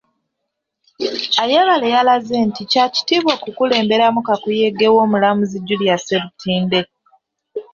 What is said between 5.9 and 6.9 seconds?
Ssebutinde.